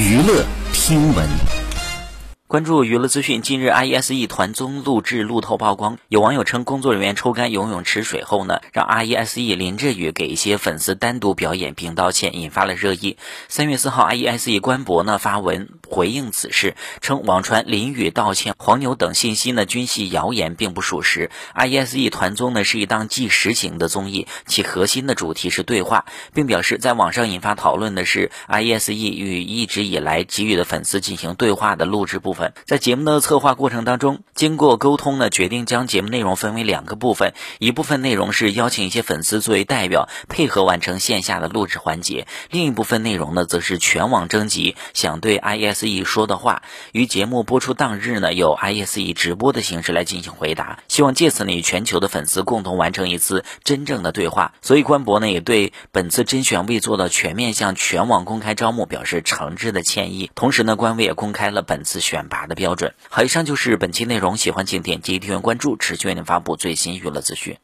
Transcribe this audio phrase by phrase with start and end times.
[0.00, 1.28] 娱乐听闻。
[2.46, 13.18] 关注娱乐资讯，近日 IESE 团综录制路透曝光，有网友称工作人员抽干游泳池水后呢，让 IESE 林志宇给一些粉丝单独表演并道歉，引发了热议。
[13.48, 21.30] 三月四号，IESE 官博呢发文回应此事，称网传林雨道歉、黄牛等信息呢均系谣言，并不属实。
[21.52, 32.54] I S E 团综呢是一档纪实型的综艺，其核心的主题是对话，并表示在网上引发讨论的是 I S E 与一直以来给予的粉丝进行对话的录制部分。
[32.66, 46.62] 在节目的策划过程当中，经过沟通呢，决定将节目内容分为两个部分，一部分内容是邀请一些粉丝作为代表，配合完成线下的录制环节；另一部分内容呢，则是全网征集想对 ISE ISE 说的话，
[46.92, 54.54] 于节目播出当日呢，有 ISE 直播的形式来进行回答，希望借此呢，与全球的粉丝共同完成一次真正的对话。
[54.62, 62.20] 所以官博呢，也对本次甄选未做到全面向全网公开招募表示诚挚的歉意，同时呢，官微也公开了本次选。
[62.30, 62.94] 拔的标准。
[63.08, 67.60] 好，以上就是本期内容，喜欢请点击订阅关注，持续为您发布最新娱乐资讯。